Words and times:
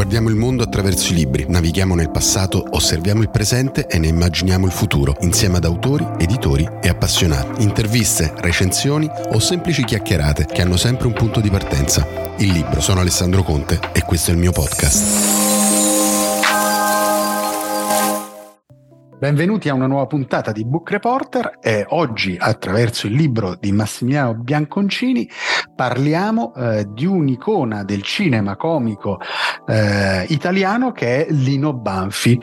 Guardiamo 0.00 0.30
il 0.30 0.34
mondo 0.34 0.62
attraverso 0.62 1.12
i 1.12 1.16
libri, 1.16 1.44
navighiamo 1.46 1.94
nel 1.94 2.10
passato, 2.10 2.64
osserviamo 2.70 3.20
il 3.22 3.28
presente 3.28 3.86
e 3.86 3.98
ne 3.98 4.06
immaginiamo 4.06 4.64
il 4.64 4.72
futuro, 4.72 5.14
insieme 5.20 5.58
ad 5.58 5.64
autori, 5.64 6.06
editori 6.18 6.66
e 6.80 6.88
appassionati. 6.88 7.62
Interviste, 7.62 8.32
recensioni 8.38 9.08
o 9.32 9.38
semplici 9.38 9.84
chiacchierate 9.84 10.46
che 10.46 10.62
hanno 10.62 10.78
sempre 10.78 11.06
un 11.06 11.12
punto 11.12 11.40
di 11.40 11.50
partenza. 11.50 12.06
Il 12.38 12.50
libro. 12.50 12.80
Sono 12.80 13.00
Alessandro 13.00 13.42
Conte 13.42 13.78
e 13.92 14.02
questo 14.02 14.30
è 14.30 14.34
il 14.34 14.40
mio 14.40 14.52
podcast. 14.52 15.49
Benvenuti 19.20 19.68
a 19.68 19.74
una 19.74 19.86
nuova 19.86 20.06
puntata 20.06 20.50
di 20.50 20.64
Book 20.64 20.92
Reporter 20.92 21.58
e 21.60 21.84
oggi 21.90 22.38
attraverso 22.40 23.06
il 23.06 23.12
libro 23.12 23.54
di 23.54 23.70
Massimiliano 23.70 24.32
Bianconcini 24.32 25.28
parliamo 25.76 26.54
eh, 26.54 26.86
di 26.88 27.04
un'icona 27.04 27.84
del 27.84 28.00
cinema 28.00 28.56
comico 28.56 29.20
eh, 29.66 30.24
italiano 30.28 30.92
che 30.92 31.26
è 31.26 31.30
Lino 31.32 31.74
Banfi. 31.74 32.40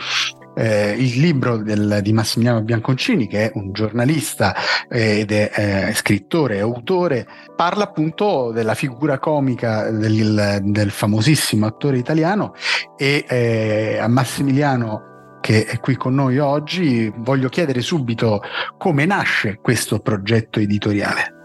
Eh, 0.55 0.91
il 0.91 1.19
libro 1.19 1.57
del, 1.57 1.99
di 2.03 2.13
Massimiliano 2.13 2.61
Bianconcini, 2.61 3.27
che 3.27 3.45
è 3.45 3.51
un 3.55 3.71
giornalista 3.71 4.55
eh, 4.87 5.21
ed 5.21 5.31
è 5.31 5.51
eh, 5.89 5.93
scrittore 5.95 6.57
e 6.57 6.59
autore, 6.59 7.25
parla 7.55 7.85
appunto 7.85 8.51
della 8.51 8.75
figura 8.75 9.17
comica 9.17 9.89
del, 9.89 10.59
del 10.61 10.91
famosissimo 10.91 11.65
attore 11.65 11.97
italiano 11.97 12.53
e 12.95 13.25
eh, 13.27 13.97
a 13.99 14.07
Massimiliano 14.07 15.15
che 15.47 15.63
è 15.63 15.79
qui 15.79 15.95
con 15.95 16.13
noi 16.13 16.39
oggi, 16.39 17.09
voglio 17.19 17.47
chiedere 17.47 17.79
subito 17.79 18.41
come 18.77 19.05
nasce 19.05 19.59
questo 19.61 19.99
progetto 19.99 20.59
editoriale. 20.59 21.35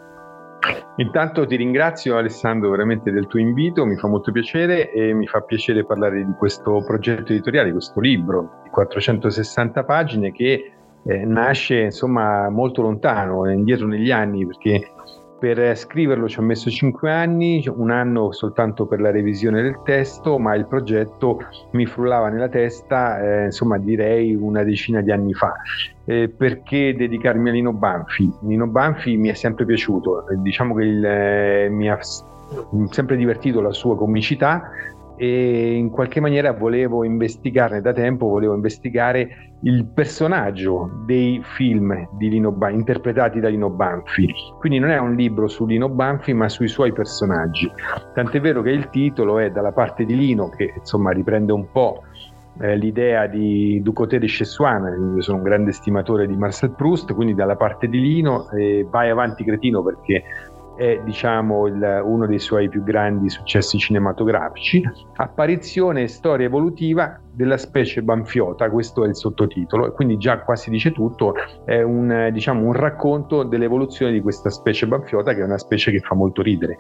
Intanto 0.97 1.47
ti 1.47 1.55
ringrazio 1.55 2.16
Alessandro 2.16 2.70
veramente 2.70 3.12
del 3.12 3.28
tuo 3.28 3.38
invito, 3.38 3.87
mi 3.87 3.97
fa 3.97 4.09
molto 4.09 4.33
piacere 4.33 4.91
e 4.91 5.14
mi 5.14 5.28
fa 5.28 5.42
piacere 5.42 5.84
parlare 5.84 6.25
di 6.25 6.33
questo 6.36 6.83
progetto 6.84 7.31
editoriale, 7.31 7.67
di 7.67 7.75
questo 7.75 8.00
libro 8.00 8.62
di 8.64 8.70
460 8.70 9.84
pagine 9.84 10.33
che 10.33 10.72
eh, 11.05 11.25
nasce 11.25 11.83
insomma 11.83 12.50
molto 12.50 12.83
lontano, 12.83 13.48
indietro 13.48 13.87
negli 13.87 14.11
anni 14.11 14.44
perché 14.44 14.84
per 15.43 15.77
scriverlo 15.77 16.29
ci 16.29 16.39
ho 16.39 16.43
messo 16.43 16.71
cinque 16.71 17.11
anni, 17.11 17.65
un 17.67 17.91
anno 17.91 18.31
soltanto 18.31 18.87
per 18.87 19.01
la 19.01 19.11
revisione 19.11 19.61
del 19.61 19.81
testo, 19.83 20.39
ma 20.39 20.55
il 20.55 20.67
progetto 20.67 21.41
mi 21.73 21.84
frullava 21.84 22.29
nella 22.29 22.49
testa, 22.49 23.21
eh, 23.21 23.45
insomma 23.47 23.77
direi 23.77 24.37
una 24.37 24.62
decina 24.62 25.01
di 25.01 25.11
anni 25.11 25.34
fa. 25.34 25.55
Eh, 26.05 26.29
perché 26.29 26.95
dedicarmi 26.95 27.49
a 27.49 27.53
Lino 27.55 27.73
Banfi? 27.73 28.33
Lino 28.43 28.69
Banfi 28.69 29.17
mi 29.17 29.31
è 29.31 29.34
sempre 29.34 29.65
piaciuto, 29.65 30.27
diciamo 30.37 30.77
che 30.77 30.84
il, 30.84 31.05
eh, 31.05 31.69
mi 31.69 31.91
ha 31.91 31.99
sempre 32.91 33.17
divertito 33.17 33.61
la 33.61 33.73
sua 33.73 33.97
comicità, 33.97 34.71
e 35.17 35.75
in 35.75 35.91
qualche 35.91 36.21
maniera 36.21 36.53
volevo 36.53 37.05
investigarne 37.05 37.81
da 37.81 37.93
tempo, 37.93 38.29
volevo 38.29 38.55
investigare 38.55 39.53
il 39.63 39.87
personaggio 39.87 41.03
dei 41.07 41.41
film 41.43 42.09
di 42.17 42.29
Lino 42.29 42.51
Banfi, 42.51 42.77
interpretati 42.77 43.41
da 43.41 43.49
Lino 43.49 43.71
Banfi. 43.71 44.33
Quindi 44.59 44.79
non 44.79 44.91
è 44.91 44.99
un 44.99 45.15
libro 45.15 45.47
su 45.49 45.67
Lino 45.67 45.89
Banfi, 45.89 46.33
ma 46.33 46.49
sui 46.49 46.69
suoi 46.69 46.93
personaggi. 46.93 47.71
Tant'è 48.15 48.41
vero 48.41 48.63
che 48.63 48.71
il 48.71 48.89
titolo 48.91 49.39
è 49.39 49.51
dalla 49.51 49.73
parte 49.73 50.05
di 50.05 50.17
Lino, 50.17 50.49
che 50.51 50.73
insomma 50.77 51.13
riprende 51.13 51.53
un 51.53 51.71
po' 51.71 52.03
eh, 52.61 52.77
l'idea 52.77 53.27
di 53.27 53.81
Ducoté 53.83 54.19
de 54.19 54.27
Chessuana, 54.27 54.91
io 54.91 55.23
sono 55.23 55.39
un 55.39 55.43
grande 55.43 55.73
stimatore 55.73 56.27
di 56.27 56.37
Marcel 56.37 56.73
Proust, 56.73 57.15
quindi 57.15 57.35
dalla 57.35 57.57
parte 57.57 57.89
di 57.89 58.01
Lino, 58.01 58.51
eh, 58.51 58.87
vai 58.91 59.11
avanti 59.11 59.45
cretino 59.45 59.83
perché 59.83 60.23
è 60.77 61.01
diciamo 61.05 61.67
il, 61.67 62.03
uno 62.05 62.27
dei 62.27 62.39
suoi 62.39 62.69
più 62.69 62.83
grandi 62.83 63.28
successi 63.28 63.78
cinematografici, 63.78 64.83
apparizione 65.17 66.03
e 66.03 66.09
storia 66.09 66.47
evolutiva 66.47 67.20
della 67.33 67.56
specie 67.56 68.03
banfiota, 68.03 68.71
questo 68.71 69.05
è 69.05 69.09
il 69.09 69.16
sottotitolo, 69.16 69.93
quindi 69.93 70.16
già 70.16 70.41
qua 70.41 70.56
si 70.56 70.71
dice 70.71 70.93
tutto, 70.93 71.34
è 71.65 71.83
un, 71.83 72.31
diciamo, 72.33 72.65
un 72.65 72.72
racconto 72.72 73.43
dell'evoluzione 73.43 74.12
di 74.12 74.21
questa 74.21 74.50
specie 74.50 74.87
banfiota 74.87 75.34
che 75.34 75.41
è 75.41 75.44
una 75.44 75.59
specie 75.59 75.91
che 75.91 76.00
fa 76.00 76.15
molto 76.15 76.43
ridere. 76.43 76.78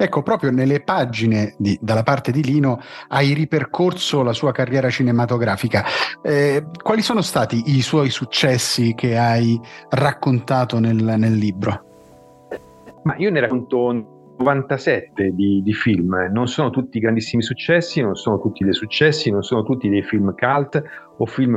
Ecco, 0.00 0.22
proprio 0.22 0.52
nelle 0.52 0.80
pagine 0.80 1.54
di, 1.58 1.76
dalla 1.80 2.04
parte 2.04 2.30
di 2.30 2.44
Lino 2.44 2.80
hai 3.08 3.32
ripercorso 3.32 4.22
la 4.22 4.32
sua 4.32 4.52
carriera 4.52 4.90
cinematografica. 4.90 5.84
Eh, 6.22 6.66
quali 6.80 7.02
sono 7.02 7.20
stati 7.20 7.76
i 7.76 7.82
suoi 7.82 8.08
successi 8.10 8.94
che 8.94 9.18
hai 9.18 9.60
raccontato 9.88 10.78
nel, 10.78 10.94
nel 10.94 11.34
libro? 11.34 11.87
Ma 13.08 13.16
io 13.16 13.30
ne 13.30 13.40
racconto 13.40 14.34
97 14.36 15.34
di, 15.34 15.62
di, 15.62 15.72
film, 15.72 16.28
non 16.30 16.46
sono 16.46 16.68
tutti 16.68 16.98
grandissimi 16.98 17.42
successi, 17.42 18.02
non 18.02 18.16
sono 18.16 18.38
tutti 18.38 18.64
dei 18.64 18.74
successi, 18.74 19.30
non 19.30 19.42
sono 19.42 19.62
tutti 19.62 19.88
dei 19.88 20.02
film 20.02 20.34
cult 20.34 20.82
o 21.16 21.24
film 21.24 21.56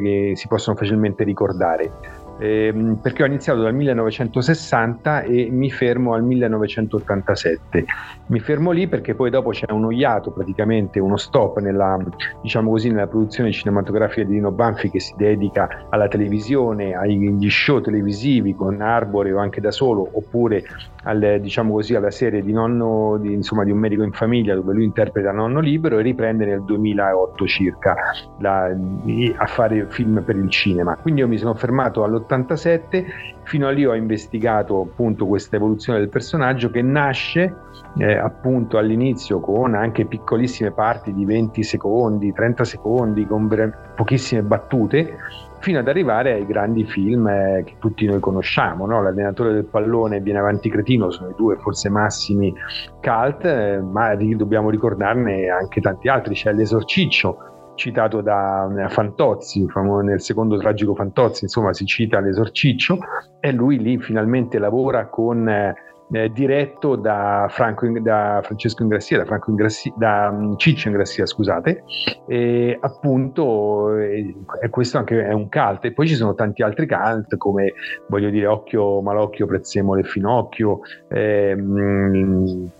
che 0.00 0.32
si 0.34 0.48
possono 0.48 0.76
facilmente 0.76 1.22
ricordare 1.22 1.92
ehm, 2.40 2.98
perché 3.02 3.22
ho 3.22 3.26
iniziato 3.26 3.60
dal 3.60 3.74
1960 3.74 5.22
e 5.22 5.48
mi 5.50 5.70
fermo 5.70 6.14
al 6.14 6.24
1987. 6.24 7.84
Mi 8.26 8.40
fermo 8.40 8.70
lì 8.70 8.88
perché 8.88 9.14
poi 9.14 9.30
dopo 9.30 9.50
c'è 9.50 9.70
uno 9.70 9.90
iato, 9.90 10.30
praticamente 10.30 10.98
uno 11.00 11.16
stop 11.16 11.58
nella, 11.58 11.98
diciamo 12.42 12.70
così, 12.70 12.90
nella 12.90 13.06
produzione 13.06 13.52
cinematografica 13.52 14.26
di 14.26 14.34
Dino 14.34 14.50
Banfi 14.50 14.90
che 14.90 15.00
si 15.00 15.14
dedica 15.16 15.86
alla 15.90 16.08
televisione, 16.08 16.94
agli 16.94 17.50
show 17.50 17.80
televisivi 17.80 18.54
con 18.54 18.80
Arbore 18.80 19.32
o 19.32 19.38
anche 19.38 19.60
da 19.60 19.70
solo, 19.70 20.08
oppure 20.12 20.64
al, 21.04 21.38
diciamo 21.40 21.74
così, 21.74 21.94
alla 21.94 22.10
serie 22.10 22.42
di, 22.42 22.52
nonno, 22.52 23.18
di, 23.18 23.32
insomma, 23.32 23.64
di 23.64 23.70
un 23.70 23.78
medico 23.78 24.02
in 24.02 24.12
famiglia 24.12 24.54
dove 24.54 24.72
lui 24.72 24.84
interpreta 24.84 25.32
Nonno 25.32 25.60
Libero 25.60 25.98
e 25.98 26.02
riprende 26.02 26.44
nel 26.44 26.62
2008 26.62 27.46
circa 27.46 27.96
la, 28.38 28.64
a 28.64 29.46
fare 29.46 29.86
film 29.88 30.22
per 30.24 30.36
il 30.36 30.48
cinema. 30.50 30.96
Quindi 30.96 31.20
io 31.20 31.28
mi 31.28 31.38
sono 31.38 31.54
fermato 31.54 32.04
all'87, 32.34 33.04
fino 33.42 33.66
a 33.66 33.70
lì 33.70 33.84
ho 33.84 33.94
investigato 33.94 34.80
appunto 34.80 35.26
questa 35.26 35.56
evoluzione 35.56 35.98
del 35.98 36.08
personaggio 36.08 36.70
che 36.70 36.82
nasce 36.82 37.54
eh, 37.98 38.16
appunto 38.16 38.78
all'inizio 38.78 39.40
con 39.40 39.74
anche 39.74 40.04
piccolissime 40.04 40.70
parti 40.70 41.12
di 41.12 41.24
20 41.24 41.62
secondi, 41.62 42.32
30 42.32 42.64
secondi, 42.64 43.26
con 43.26 43.48
pochissime 43.96 44.42
battute 44.42 45.16
fino 45.60 45.78
ad 45.78 45.88
arrivare 45.88 46.32
ai 46.32 46.46
grandi 46.46 46.84
film 46.84 47.26
eh, 47.28 47.62
che 47.64 47.74
tutti 47.78 48.06
noi 48.06 48.18
conosciamo, 48.18 48.86
no? 48.86 49.02
L'allenatore 49.02 49.52
del 49.52 49.64
pallone 49.64 50.16
e 50.16 50.20
Viene 50.20 50.38
avanti 50.38 50.70
cretino 50.70 51.10
sono 51.10 51.30
i 51.30 51.34
due 51.36 51.56
forse 51.56 51.88
massimi 51.88 52.54
cult, 53.00 53.44
eh, 53.44 53.78
ma 53.78 54.14
dobbiamo 54.14 54.70
ricordarne 54.70 55.48
anche 55.48 55.80
tanti 55.80 56.08
altri, 56.08 56.34
c'è 56.34 56.52
l'esorciccio 56.52 57.50
citato 57.80 58.20
da 58.20 58.68
Fantozzi, 58.88 59.66
nel 60.02 60.20
secondo 60.20 60.58
tragico 60.58 60.94
Fantozzi, 60.94 61.44
insomma 61.44 61.72
si 61.72 61.86
cita 61.86 62.20
l'esorciccio 62.20 62.98
e 63.40 63.52
lui 63.52 63.78
lì 63.78 63.98
finalmente 63.98 64.58
lavora 64.58 65.06
con 65.06 65.48
eh, 65.48 65.74
eh, 66.12 66.30
diretto 66.30 66.96
da, 66.96 67.46
Franco, 67.48 67.88
da, 68.00 68.40
Francesco 68.42 68.82
Ingrassia, 68.82 69.16
da, 69.16 69.24
Franco 69.24 69.50
Ingrassia, 69.50 69.92
da 69.96 70.28
um, 70.30 70.56
Ciccio 70.56 70.88
Ingrassia, 70.88 71.24
scusate, 71.24 71.84
e 72.26 72.76
appunto 72.78 73.96
eh, 73.96 74.34
questo 74.68 74.98
anche 74.98 75.24
è 75.24 75.32
un 75.32 75.48
cult. 75.48 75.86
E 75.86 75.92
poi 75.92 76.06
ci 76.06 76.16
sono 76.16 76.34
tanti 76.34 76.62
altri 76.62 76.86
cult 76.86 77.36
come 77.38 77.72
voglio 78.08 78.28
dire 78.28 78.46
Occhio 78.46 79.00
Malocchio, 79.00 79.46
Prezzemolo 79.46 80.00
e 80.00 80.04
Finocchio, 80.04 80.80
ehm, 81.08 82.70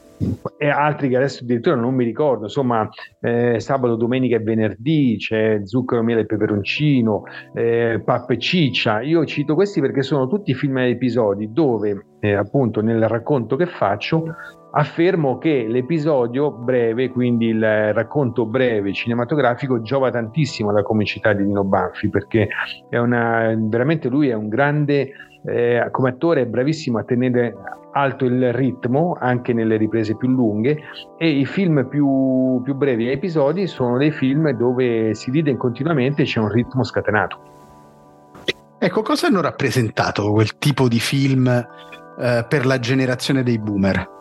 e 0.59 0.69
altri 0.69 1.09
che 1.09 1.17
adesso 1.17 1.43
addirittura 1.43 1.77
non 1.77 1.95
mi 1.95 2.05
ricordo, 2.05 2.45
insomma, 2.45 2.89
eh, 3.21 3.59
sabato, 3.61 3.97
domenica 3.97 4.37
e 4.37 4.41
venerdì 4.41 5.17
c'è 5.19 5.61
zucchero, 5.65 6.03
miele 6.03 6.23
e 6.23 6.27
peperoncino, 6.27 7.23
eh, 7.55 8.03
pappa 8.05 8.35
e 8.35 8.39
ciccia. 8.39 9.01
Io 9.01 9.25
cito 9.25 9.55
questi 9.55 9.81
perché 9.81 10.03
sono 10.03 10.27
tutti 10.27 10.53
film 10.55 10.79
e 10.79 10.91
episodi 10.91 11.51
dove, 11.51 12.07
eh, 12.21 12.35
appunto, 12.35 12.83
nel 12.83 13.09
racconto 13.09 13.57
che 13.57 13.67
faccio, 13.67 14.25
affermo 14.73 15.39
che 15.39 15.67
l'episodio 15.67 16.53
breve, 16.53 17.09
quindi 17.09 17.47
il 17.47 17.93
racconto 17.93 18.47
breve 18.47 18.93
cinematografico, 18.93 19.81
giova 19.83 20.11
tantissimo 20.11 20.71
alla 20.71 20.83
comicità 20.83 21.33
di 21.33 21.45
Nino 21.45 21.65
Banfi 21.65 22.09
perché 22.09 22.49
è 22.89 22.99
una, 22.99 23.53
veramente 23.57 24.09
lui 24.09 24.29
è 24.29 24.35
un 24.35 24.49
grande 24.49 25.13
eh, 25.47 25.89
come 25.91 26.11
attore 26.11 26.43
è 26.43 26.47
bravissimo 26.47 26.99
a 26.99 27.05
tenere 27.05 27.55
alto 27.93 28.25
il 28.25 28.53
ritmo 28.53 29.17
anche 29.19 29.53
nelle 29.53 29.77
riprese 29.77 30.17
più 30.17 30.29
lunghe 30.29 30.79
e 31.19 31.29
i 31.29 31.45
film 31.45 31.87
più, 31.89 32.61
più 32.63 32.75
brevi 32.75 33.11
episodi 33.11 33.67
sono 33.67 33.99
dei 33.99 34.13
film 34.13 34.51
dove 34.51 35.15
si 35.15 35.31
ride 35.31 35.57
continuamente 35.57 36.23
e 36.23 36.25
c'è 36.25 36.41
un 36.41 36.49
ritmo 36.49 36.85
scatenato. 36.85 37.49
Ecco, 38.79 39.03
cosa 39.03 39.27
hanno 39.27 39.43
rappresentato 39.43 40.31
quel 40.33 40.57
tipo 40.57 40.89
di 40.89 41.01
film 41.01 41.47
eh, 41.49 42.47
per 42.49 42.65
la 42.65 42.79
generazione 42.79 43.43
dei 43.43 43.59
boomer? 43.59 44.19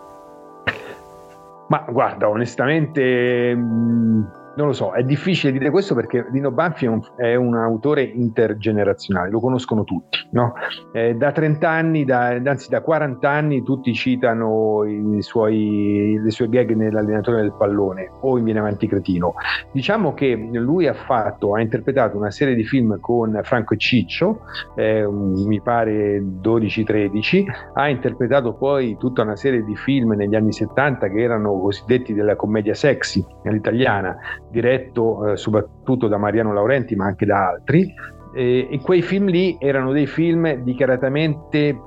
Ma 1.70 1.86
guarda, 1.88 2.28
onestamente 2.28 3.56
mh, 3.56 3.62
mm, 3.62 4.24
non 4.60 4.68
lo 4.68 4.74
so, 4.74 4.92
è 4.92 5.04
difficile 5.04 5.54
dire 5.54 5.70
questo 5.70 5.96
perché 5.96 6.28
Dino 6.32 6.52
Banfi 6.52 6.84
è 6.84 6.90
un, 6.90 7.02
è 7.16 7.36
un 7.36 7.56
autore 7.56 8.04
intergenerazionale, 8.04 9.30
lo 9.30 9.40
conoscono 9.40 9.86
tutti. 9.86 10.18
No? 10.32 10.54
Eh, 10.92 11.16
da 11.16 11.32
30 11.32 11.70
anni, 11.70 12.04
da, 12.04 12.28
anzi 12.44 12.70
da 12.70 12.82
40 12.82 13.30
anni, 13.30 13.64
tutti 13.64 13.94
citano 13.94 14.84
suoi, 15.20 16.20
le 16.22 16.30
sue 16.30 16.50
gag 16.50 16.74
nell'allenatore 16.74 17.40
del 17.40 17.54
pallone 17.58 18.12
o 18.20 18.38
in 18.38 18.44
Viene 18.44 18.60
Avanti 18.60 18.86
Cretino. 18.88 19.36
Diciamo 19.72 20.14
che 20.14 20.36
lui 20.52 20.88
ha 20.88 20.94
fatto, 20.94 21.56
ha 21.56 21.62
interpretato 21.62 22.18
una 22.18 22.32
serie 22.32 22.54
di 22.54 22.66
film 22.66 23.00
con 23.00 23.40
Franco 23.44 23.76
e 23.76 23.78
Ciccio, 23.78 24.42
eh, 24.76 25.08
mi 25.10 25.62
pare 25.62 26.22
12-13, 26.22 27.46
ha 27.76 27.88
interpretato 27.88 28.56
poi 28.56 28.98
tutta 28.98 29.22
una 29.22 29.38
serie 29.38 29.64
di 29.64 29.76
film 29.78 30.16
negli 30.16 30.36
anni 30.36 30.52
70 30.52 31.08
che 31.08 31.22
erano 31.22 31.58
cosiddetti 31.62 32.14
della 32.14 32.36
commedia 32.36 32.74
sexy 32.74 33.26
all'italiana 33.46 34.18
diretto 34.50 35.32
eh, 35.32 35.38
soprattutto 35.38 36.08
da 36.08 36.18
Mariano 36.18 36.54
Laurenti 36.54 36.96
ma 36.96 37.06
anche 37.06 37.26
da 37.26 37.50
altri 37.50 37.94
e, 38.34 38.68
e 38.70 38.80
quei 38.82 39.02
film 39.02 39.28
lì 39.28 39.58
erano 39.60 39.92
dei 39.92 40.08
film 40.08 40.52
dichiaratamente 40.64 41.78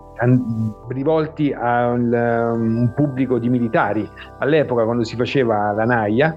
rivolti 0.88 1.52
a 1.52 1.88
un 1.88 2.92
pubblico 2.94 3.38
di 3.38 3.48
militari. 3.48 4.08
All'epoca, 4.38 4.84
quando 4.84 5.02
si 5.02 5.16
faceva 5.16 5.72
la 5.72 5.84
naia, 5.84 6.36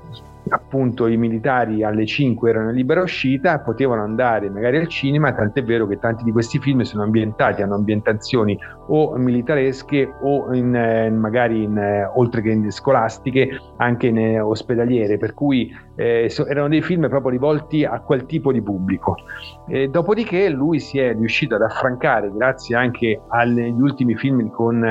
appunto 0.50 1.08
i 1.08 1.18
militari 1.18 1.84
alle 1.84 2.06
5 2.06 2.50
erano 2.50 2.70
in 2.70 2.76
libera 2.76 3.02
uscita, 3.02 3.60
potevano 3.60 4.04
andare 4.04 4.50
magari 4.50 4.78
al 4.78 4.88
cinema, 4.88 5.34
tant'è 5.34 5.64
vero 5.64 5.88
che 5.88 5.98
tanti 6.00 6.24
di 6.24 6.32
questi 6.32 6.60
film 6.60 6.82
sono 6.82 7.04
ambientati, 7.04 7.62
hanno 7.62 7.76
ambientazioni 7.76 8.58
o 8.88 9.16
militaresche 9.16 10.14
o 10.22 10.54
in, 10.54 10.76
eh, 10.76 11.10
magari 11.10 11.64
in, 11.64 11.78
eh, 11.78 12.06
oltre 12.16 12.42
che 12.42 12.52
in 12.52 12.72
scolastiche 12.72 13.60
anche 13.78 14.08
in 14.08 14.18
eh, 14.18 14.40
ospedaliere, 14.40 15.18
per 15.18 15.34
cui 15.34 15.74
so, 16.28 16.46
erano 16.46 16.68
dei 16.68 16.82
film 16.82 17.08
proprio 17.08 17.32
rivolti 17.32 17.86
a 17.86 18.02
quel 18.02 18.26
tipo 18.26 18.52
di 18.52 18.62
pubblico. 18.62 19.16
E 19.68 19.88
dopodiché 19.88 20.50
lui 20.50 20.80
si 20.80 21.00
è 21.00 21.14
riuscito 21.14 21.56
ad 21.56 21.62
affrancare, 21.62 22.32
grazie 22.34 22.76
anche 22.76 23.22
agli 23.30 23.80
ultimi 23.80 24.16
film 24.16 24.50
con 24.50 24.84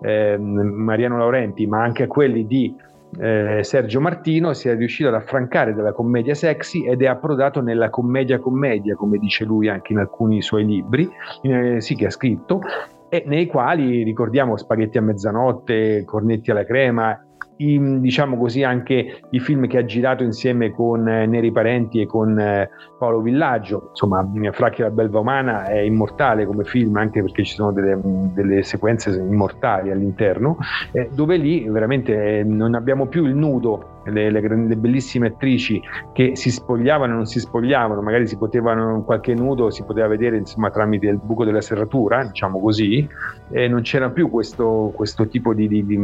eh, 0.00 0.36
Mariano 0.38 1.18
Laurenti, 1.18 1.66
ma 1.66 1.82
anche 1.82 2.04
a 2.04 2.06
quelli 2.06 2.46
di 2.46 2.74
eh, 3.18 3.60
Sergio 3.62 4.00
Martino 4.00 4.52
si 4.52 4.68
è 4.68 4.76
riuscito 4.76 5.08
ad 5.08 5.14
affrancare 5.14 5.74
dalla 5.74 5.92
commedia 5.92 6.34
sexy 6.34 6.86
ed 6.86 7.02
è 7.02 7.06
approdato 7.06 7.60
nella 7.60 7.90
commedia 7.90 8.38
commedia, 8.38 8.94
come 8.94 9.18
dice 9.18 9.44
lui 9.44 9.68
anche 9.68 9.92
in 9.92 9.98
alcuni 9.98 10.42
suoi 10.42 10.64
libri, 10.64 11.08
eh, 11.42 11.80
sì 11.80 11.94
che 11.94 12.06
ha 12.06 12.10
scritto, 12.10 12.60
e 13.08 13.24
nei 13.26 13.46
quali 13.46 14.02
ricordiamo 14.02 14.56
Spaghetti 14.56 14.98
a 14.98 15.02
mezzanotte, 15.02 16.04
Cornetti 16.04 16.50
alla 16.50 16.64
crema 16.64 17.22
i, 17.58 18.00
diciamo 18.00 18.36
così, 18.36 18.62
anche 18.62 19.20
i 19.30 19.40
film 19.40 19.66
che 19.66 19.78
ha 19.78 19.84
girato 19.84 20.22
insieme 20.22 20.72
con 20.72 21.08
eh, 21.08 21.26
Neri 21.26 21.52
Parenti 21.52 22.00
e 22.00 22.06
con 22.06 22.38
eh, 22.38 22.68
Paolo 22.98 23.20
Villaggio. 23.20 23.88
Insomma, 23.90 24.26
Fracchi 24.52 24.82
la 24.82 24.90
belva 24.90 25.20
umana 25.20 25.66
è 25.66 25.78
immortale 25.78 26.46
come 26.46 26.64
film, 26.64 26.96
anche 26.96 27.22
perché 27.22 27.44
ci 27.44 27.54
sono 27.54 27.72
delle, 27.72 27.98
delle 28.34 28.62
sequenze 28.62 29.10
immortali 29.10 29.90
all'interno, 29.90 30.58
eh, 30.92 31.08
dove 31.12 31.36
lì 31.36 31.68
veramente 31.68 32.38
eh, 32.38 32.44
non 32.44 32.74
abbiamo 32.74 33.06
più 33.06 33.24
il 33.24 33.34
nudo 33.34 33.96
le, 34.10 34.30
le, 34.30 34.40
le, 34.40 34.76
bellissime 34.76 35.28
attrici 35.28 35.80
che 36.12 36.36
si 36.36 36.50
spogliavano 36.50 37.12
e 37.12 37.16
non 37.16 37.26
si 37.26 37.40
spogliavano, 37.40 38.00
magari 38.02 38.26
si 38.26 38.36
potevano 38.36 39.02
qualche 39.02 39.34
nudo 39.34 39.70
si 39.70 39.84
poteva 39.84 40.06
vedere 40.08 40.36
insomma 40.36 40.70
tramite 40.70 41.06
il 41.06 41.18
buco 41.18 41.44
della 41.44 41.60
serratura, 41.60 42.24
diciamo 42.24 42.60
così, 42.60 43.06
e 43.50 43.68
non 43.68 43.82
c'era 43.82 44.10
più 44.10 44.30
questo, 44.30 44.92
questo 44.94 45.26
tipo 45.28 45.54
di, 45.54 45.68
di, 45.68 45.84
di, 45.84 45.98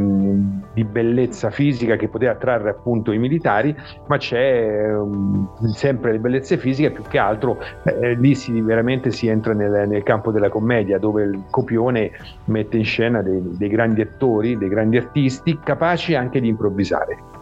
di, 0.73 0.85
bellezza 0.85 1.51
fisica 1.51 1.97
che 1.97 2.09
poteva 2.09 2.33
attrarre 2.33 2.71
appunto 2.71 3.13
i 3.13 3.19
militari, 3.19 3.75
ma 4.07 4.17
c'è 4.17 4.95
um, 4.95 5.49
sempre 5.73 6.13
le 6.13 6.19
bellezze 6.19 6.57
fisiche, 6.57 6.91
più 6.91 7.03
che 7.05 7.19
altro 7.19 7.59
eh, 7.85 8.15
lì 8.15 8.35
si, 8.35 8.61
veramente 8.61 9.11
si 9.11 9.27
entra 9.29 9.53
nel, 9.53 9.89
nel, 9.89 10.03
campo 10.03 10.31
della 10.31 10.49
commedia 10.49 10.99
dove 10.99 11.23
il 11.25 11.43
copione 11.51 12.11
mette 12.47 12.77
in 12.77 12.85
scena 12.85 13.23
dei, 13.23 13.41
dei 13.57 13.69
grandi 13.69 14.01
attori, 14.01 14.57
dei 14.57 14.69
grandi 14.69 14.97
artisti 14.97 15.59
capaci 15.63 16.15
anche 16.15 16.41
di 16.41 16.49
improvvisare. 16.49 17.34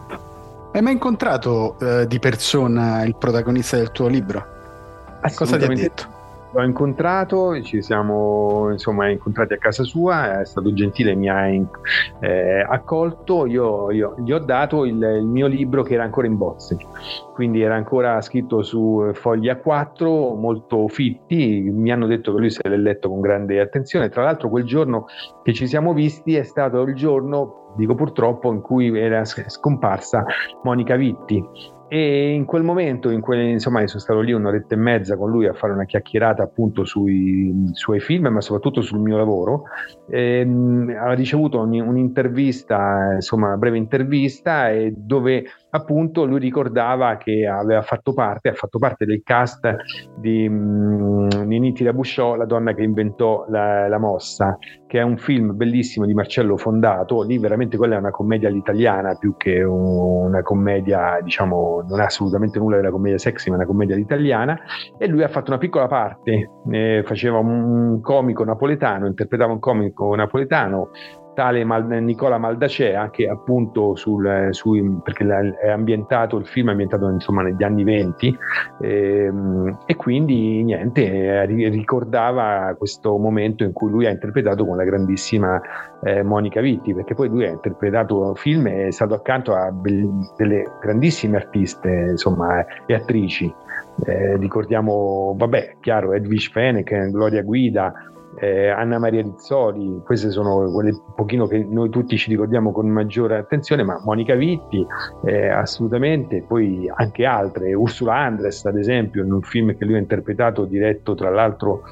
Hai 0.73 0.81
mai 0.81 0.93
incontrato 0.93 1.77
eh, 1.79 2.07
di 2.07 2.17
persona 2.17 3.03
il 3.03 3.15
protagonista 3.15 3.77
del 3.77 3.91
tuo 3.91 4.07
libro? 4.07 4.43
Cosa 5.35 5.55
ti 5.55 5.65
ha 5.65 5.67
detto? 5.67 6.12
L'ho 6.53 6.63
incontrato, 6.63 7.59
ci 7.63 7.81
siamo 7.81 8.69
insomma 8.71 9.09
incontrati 9.09 9.53
a 9.53 9.57
casa 9.57 9.83
sua, 9.83 10.41
è 10.41 10.45
stato 10.45 10.71
gentile, 10.71 11.15
mi 11.15 11.27
ha 11.27 11.47
in, 11.47 11.67
eh, 12.19 12.61
accolto, 12.61 13.47
io, 13.47 13.89
io, 13.89 14.15
gli 14.19 14.31
ho 14.31 14.37
dato 14.37 14.85
il, 14.85 15.01
il, 15.01 15.25
mio 15.25 15.47
libro 15.47 15.81
che 15.81 15.95
era 15.95 16.03
ancora 16.03 16.27
in 16.27 16.37
bozze, 16.37 16.77
quindi 17.33 17.61
era 17.61 17.73
ancora 17.73 18.21
scritto 18.21 18.61
su 18.61 19.09
fogli 19.13 19.49
A4, 19.49 20.37
molto 20.37 20.87
fitti, 20.89 21.71
mi 21.71 21.91
hanno 21.91 22.05
detto 22.05 22.31
che 22.31 22.39
lui 22.39 22.51
se 22.51 22.61
l'è 22.69 22.77
letto 22.77 23.09
con 23.09 23.19
grande 23.19 23.59
attenzione, 23.59 24.09
tra 24.09 24.21
l'altro 24.21 24.49
quel 24.49 24.65
giorno 24.65 25.05
che 25.41 25.53
ci 25.53 25.65
siamo 25.65 25.93
visti 25.93 26.35
è 26.35 26.43
stato 26.43 26.81
il 26.83 26.93
giorno 26.93 27.63
dico 27.75 27.95
purtroppo, 27.95 28.51
in 28.51 28.61
cui 28.61 28.97
era 28.97 29.23
scomparsa 29.25 30.25
Monica 30.63 30.95
Vitti. 30.95 31.43
E 31.95 32.31
in 32.31 32.45
quel 32.45 32.63
momento, 32.63 33.11
in 33.11 33.21
quel, 33.21 33.49
insomma, 33.49 33.85
sono 33.85 34.01
stato 34.01 34.19
lì 34.21 34.33
un'oretta 34.33 34.73
e 34.73 34.77
mezza 34.79 35.15
con 35.15 35.29
lui 35.29 35.45
a 35.45 35.53
fare 35.53 35.73
una 35.73 35.85
chiacchierata 35.85 36.41
appunto 36.41 36.85
sui 36.85 37.69
suoi 37.73 37.99
film, 37.99 38.29
ma 38.29 38.41
soprattutto 38.41 38.81
sul 38.81 38.97
mio 38.97 39.15
lavoro. 39.15 39.65
E, 40.09 40.39
ehm, 40.39 40.91
ha 40.99 41.13
ricevuto 41.13 41.59
un, 41.59 41.79
un'intervista, 41.79 43.11
insomma, 43.13 43.49
una 43.49 43.57
breve 43.57 43.77
intervista, 43.77 44.71
dove 44.89 45.45
appunto 45.75 46.25
lui 46.25 46.39
ricordava 46.39 47.17
che 47.17 47.47
aveva 47.47 47.81
fatto 47.81 48.13
parte, 48.13 48.49
ha 48.49 48.53
fatto 48.53 48.77
parte 48.77 49.05
del 49.05 49.21
cast 49.23 49.75
di 50.17 50.47
um, 50.47 51.27
Niniti 51.45 51.83
da 51.83 51.93
Busciò, 51.93 52.35
la 52.35 52.45
donna 52.45 52.73
che 52.73 52.83
inventò 52.83 53.45
la, 53.49 53.87
la, 53.87 53.97
mossa, 53.97 54.57
che 54.87 54.99
è 54.99 55.01
un 55.01 55.17
film 55.17 55.55
bellissimo 55.55 56.05
di 56.05 56.13
Marcello 56.13 56.57
Fondato, 56.57 57.23
lì 57.23 57.37
veramente 57.39 57.77
quella 57.77 57.95
è 57.95 57.97
una 57.97 58.11
commedia 58.11 58.49
all'italiana 58.49 59.15
più 59.15 59.35
che 59.35 59.63
una 59.63 60.41
commedia, 60.43 61.19
diciamo, 61.21 61.83
non 61.87 61.99
ha 61.99 62.05
assolutamente 62.05 62.59
nulla 62.59 62.75
della 62.75 62.91
commedia 62.91 63.17
sexy, 63.17 63.49
ma 63.49 63.55
una 63.55 63.65
commedia 63.65 63.95
all'italiana, 63.95 64.59
e 64.97 65.07
lui 65.07 65.23
ha 65.23 65.27
fatto 65.27 65.49
una 65.49 65.59
piccola 65.59 65.87
parte, 65.87 66.51
eh, 66.69 67.03
faceva 67.05 67.39
un 67.39 67.99
comico 68.01 68.43
napoletano, 68.43 69.07
interpretava 69.07 69.53
un 69.53 69.59
comico 69.59 70.13
napoletano 70.15 70.91
tale 71.33 71.63
Mal- 71.63 72.01
Nicola 72.03 72.37
Maldacea 72.37 73.09
che 73.09 73.27
appunto 73.27 73.95
sul, 73.95 74.49
sui, 74.51 74.99
perché 75.03 75.25
è 75.59 75.69
ambientato 75.69 76.37
il 76.37 76.45
film 76.45 76.67
è 76.67 76.71
ambientato 76.71 77.09
insomma 77.09 77.41
negli 77.41 77.63
anni 77.63 77.83
20 77.83 78.37
ehm, 78.81 79.77
e 79.85 79.95
quindi 79.95 80.63
niente 80.63 81.45
ricordava 81.45 82.75
questo 82.77 83.17
momento 83.17 83.63
in 83.63 83.73
cui 83.73 83.89
lui 83.89 84.05
ha 84.05 84.09
interpretato 84.09 84.65
con 84.65 84.77
la 84.77 84.83
grandissima 84.83 85.61
eh, 86.03 86.23
Monica 86.23 86.61
Vitti 86.61 86.93
perché 86.93 87.13
poi 87.13 87.29
lui 87.29 87.45
ha 87.45 87.49
interpretato 87.49 88.33
film 88.35 88.67
e 88.67 88.87
è 88.87 88.91
stato 88.91 89.13
accanto 89.13 89.55
a 89.55 89.71
be- 89.71 90.09
delle 90.37 90.63
grandissime 90.79 91.37
artiste 91.37 91.89
insomma 92.11 92.65
e 92.85 92.93
attrici. 92.93 93.53
Eh, 94.05 94.37
ricordiamo 94.37 95.35
vabbè 95.37 95.75
chiaro 95.79 96.13
Edwige 96.13 96.49
Fenech 96.49 97.11
Gloria 97.11 97.43
Guida 97.43 97.93
eh, 98.39 98.69
Anna 98.69 98.99
Maria 98.99 99.21
Rizzoli, 99.21 100.01
queste 100.03 100.29
sono 100.29 100.71
quelle 100.71 100.91
un 100.91 101.13
pochino 101.15 101.47
che 101.47 101.63
noi 101.63 101.89
tutti 101.89 102.17
ci 102.17 102.29
ricordiamo 102.29 102.71
con 102.71 102.87
maggiore 102.87 103.37
attenzione, 103.37 103.83
ma 103.83 104.01
Monica 104.03 104.35
Vitti 104.35 104.85
eh, 105.25 105.49
assolutamente, 105.49 106.43
poi 106.47 106.89
anche 106.93 107.25
altre, 107.25 107.73
Ursula 107.73 108.15
Andres 108.15 108.65
ad 108.65 108.77
esempio, 108.77 109.23
in 109.23 109.31
un 109.31 109.41
film 109.41 109.75
che 109.75 109.85
lui 109.85 109.95
ha 109.95 109.99
interpretato, 109.99 110.65
diretto 110.65 111.15
tra 111.15 111.29
l'altro 111.29 111.83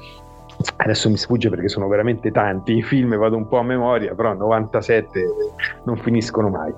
adesso 0.76 1.08
mi 1.08 1.16
sfugge 1.16 1.48
perché 1.48 1.68
sono 1.68 1.88
veramente 1.88 2.30
tanti 2.30 2.76
i 2.76 2.82
film, 2.82 3.16
vado 3.16 3.36
un 3.36 3.48
po' 3.48 3.58
a 3.58 3.62
memoria, 3.62 4.14
però 4.14 4.34
97 4.34 5.24
non 5.84 5.96
finiscono 5.96 6.48
mai. 6.48 6.72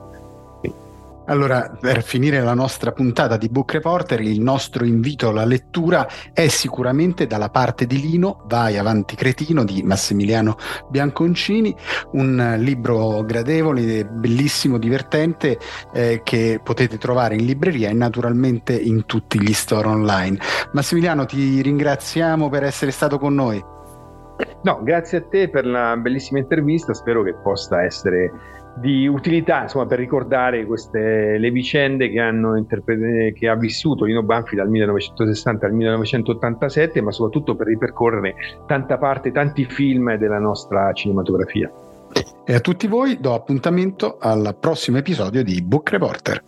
Allora, 1.26 1.74
per 1.80 2.02
finire 2.02 2.40
la 2.42 2.52
nostra 2.52 2.92
puntata 2.92 3.38
di 3.38 3.48
Book 3.48 3.72
Reporter, 3.72 4.20
il 4.20 4.40
nostro 4.40 4.84
invito 4.84 5.30
alla 5.30 5.46
lettura 5.46 6.06
è 6.34 6.48
sicuramente 6.48 7.26
dalla 7.26 7.48
parte 7.48 7.86
di 7.86 7.98
Lino, 7.98 8.42
Vai 8.46 8.76
avanti 8.76 9.16
cretino 9.16 9.64
di 9.64 9.82
Massimiliano 9.82 10.56
Bianconcini, 10.90 11.74
un 12.12 12.56
libro 12.58 13.22
gradevole, 13.24 14.04
bellissimo, 14.04 14.76
divertente 14.76 15.58
eh, 15.94 16.20
che 16.22 16.60
potete 16.62 16.98
trovare 16.98 17.36
in 17.36 17.46
libreria 17.46 17.88
e 17.88 17.94
naturalmente 17.94 18.74
in 18.78 19.06
tutti 19.06 19.40
gli 19.40 19.54
store 19.54 19.88
online. 19.88 20.38
Massimiliano, 20.72 21.24
ti 21.24 21.62
ringraziamo 21.62 22.50
per 22.50 22.64
essere 22.64 22.90
stato 22.90 23.18
con 23.18 23.34
noi. 23.34 23.64
No, 24.62 24.82
grazie 24.82 25.18
a 25.18 25.22
te 25.22 25.48
per 25.48 25.64
la 25.64 25.96
bellissima 25.96 26.38
intervista, 26.40 26.92
spero 26.92 27.22
che 27.22 27.34
possa 27.34 27.82
essere 27.82 28.30
di 28.76 29.06
utilità 29.06 29.62
insomma, 29.62 29.86
per 29.86 29.98
ricordare 29.98 30.66
queste, 30.66 31.38
le 31.38 31.50
vicende 31.50 32.10
che, 32.10 32.20
interpre- 32.20 33.32
che 33.32 33.48
ha 33.48 33.54
vissuto 33.54 34.04
Lino 34.04 34.22
Banfi 34.22 34.56
dal 34.56 34.68
1960 34.68 35.66
al 35.66 35.72
1987, 35.72 37.00
ma 37.00 37.12
soprattutto 37.12 37.54
per 37.54 37.66
ripercorrere 37.66 38.34
tanta 38.66 38.98
parte, 38.98 39.32
tanti 39.32 39.64
film 39.64 40.16
della 40.16 40.38
nostra 40.38 40.92
cinematografia. 40.92 41.70
E 42.44 42.54
a 42.54 42.60
tutti 42.60 42.86
voi 42.86 43.18
do 43.20 43.34
appuntamento 43.34 44.18
al 44.20 44.56
prossimo 44.58 44.98
episodio 44.98 45.42
di 45.42 45.62
Book 45.62 45.90
Reporter. 45.90 46.42